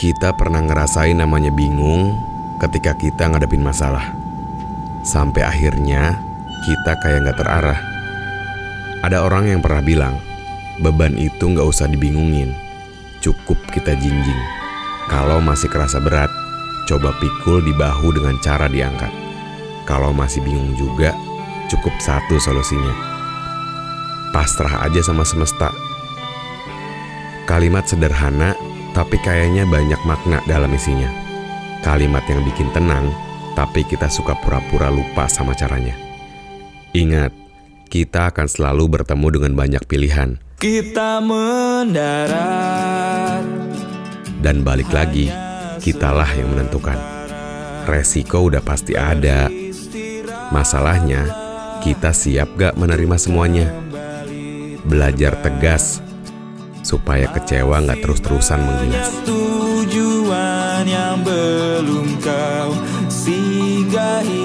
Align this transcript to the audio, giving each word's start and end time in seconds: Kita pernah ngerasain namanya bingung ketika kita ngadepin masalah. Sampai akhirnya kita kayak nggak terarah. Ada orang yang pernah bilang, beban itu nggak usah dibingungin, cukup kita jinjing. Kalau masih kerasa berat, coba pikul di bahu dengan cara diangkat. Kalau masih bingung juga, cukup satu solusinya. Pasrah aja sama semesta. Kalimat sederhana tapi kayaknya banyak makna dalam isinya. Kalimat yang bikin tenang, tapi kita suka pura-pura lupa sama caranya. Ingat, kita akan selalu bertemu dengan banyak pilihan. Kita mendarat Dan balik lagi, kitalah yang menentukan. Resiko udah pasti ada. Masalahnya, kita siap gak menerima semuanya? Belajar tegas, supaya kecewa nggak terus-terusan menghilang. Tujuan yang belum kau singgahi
Kita 0.00 0.32
pernah 0.32 0.64
ngerasain 0.64 1.12
namanya 1.12 1.52
bingung 1.52 2.16
ketika 2.56 2.96
kita 2.96 3.28
ngadepin 3.28 3.60
masalah. 3.60 4.16
Sampai 5.04 5.44
akhirnya 5.44 6.24
kita 6.64 6.96
kayak 7.04 7.28
nggak 7.28 7.36
terarah. 7.36 7.76
Ada 9.04 9.20
orang 9.20 9.52
yang 9.52 9.60
pernah 9.60 9.84
bilang, 9.84 10.16
beban 10.80 11.20
itu 11.20 11.52
nggak 11.52 11.68
usah 11.68 11.84
dibingungin, 11.84 12.48
cukup 13.20 13.60
kita 13.76 13.92
jinjing. 13.92 14.40
Kalau 15.12 15.36
masih 15.36 15.68
kerasa 15.68 16.00
berat, 16.00 16.32
coba 16.88 17.12
pikul 17.20 17.60
di 17.60 17.76
bahu 17.76 18.16
dengan 18.16 18.40
cara 18.40 18.72
diangkat. 18.72 19.12
Kalau 19.84 20.16
masih 20.16 20.40
bingung 20.40 20.72
juga, 20.80 21.12
cukup 21.68 21.92
satu 22.00 22.40
solusinya. 22.40 22.96
Pasrah 24.32 24.80
aja 24.80 25.04
sama 25.04 25.28
semesta. 25.28 25.68
Kalimat 27.44 27.84
sederhana 27.84 28.56
tapi 28.92 29.18
kayaknya 29.22 29.66
banyak 29.66 30.00
makna 30.06 30.42
dalam 30.46 30.72
isinya. 30.74 31.08
Kalimat 31.80 32.26
yang 32.28 32.44
bikin 32.44 32.68
tenang, 32.76 33.08
tapi 33.56 33.86
kita 33.86 34.10
suka 34.10 34.36
pura-pura 34.38 34.90
lupa 34.92 35.26
sama 35.30 35.54
caranya. 35.56 35.96
Ingat, 36.92 37.32
kita 37.90 38.34
akan 38.34 38.46
selalu 38.50 39.00
bertemu 39.00 39.26
dengan 39.30 39.52
banyak 39.54 39.82
pilihan. 39.86 40.38
Kita 40.60 41.24
mendarat 41.24 42.38
Dan 44.40 44.60
balik 44.60 44.92
lagi, 44.92 45.32
kitalah 45.80 46.28
yang 46.36 46.52
menentukan. 46.52 46.96
Resiko 47.88 48.52
udah 48.52 48.60
pasti 48.60 48.92
ada. 48.92 49.48
Masalahnya, 50.52 51.24
kita 51.80 52.12
siap 52.12 52.60
gak 52.60 52.76
menerima 52.76 53.16
semuanya? 53.16 53.72
Belajar 54.84 55.40
tegas, 55.40 56.04
supaya 56.80 57.28
kecewa 57.32 57.80
nggak 57.84 58.00
terus-terusan 58.00 58.60
menghilang. 58.60 59.12
Tujuan 59.28 60.84
yang 60.88 61.20
belum 61.24 62.08
kau 62.24 62.72
singgahi 63.08 64.39